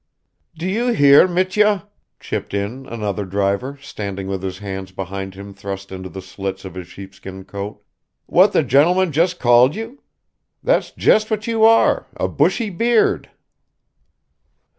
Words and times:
"Do 0.57 0.67
you 0.67 0.87
hear, 0.93 1.27
Mitya," 1.27 1.87
chipped 2.19 2.55
in 2.55 2.87
another 2.87 3.23
driver, 3.23 3.77
standing 3.83 4.25
with 4.25 4.41
his 4.41 4.57
hands 4.57 4.91
behind 4.91 5.35
him 5.35 5.53
thrust 5.53 5.91
into 5.91 6.09
the 6.09 6.23
slits 6.23 6.65
of 6.65 6.73
his 6.73 6.87
sheepskin 6.87 7.45
coat, 7.45 7.83
"what 8.25 8.51
the 8.51 8.63
gentleman 8.63 9.11
just 9.11 9.37
called 9.37 9.75
you? 9.75 10.01
That's 10.63 10.89
just 10.89 11.29
what 11.29 11.45
you 11.45 11.65
are 11.65 12.07
a 12.15 12.27
bushy 12.27 12.71
beard." 12.71 13.29